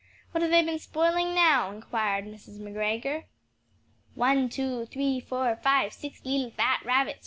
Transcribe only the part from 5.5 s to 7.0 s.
five, six leetle fat